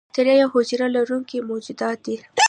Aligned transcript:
بکتیریا 0.07 0.35
یوه 0.37 0.51
حجره 0.53 0.87
لرونکي 0.95 1.37
موجودات 1.49 1.97
دي. 2.05 2.15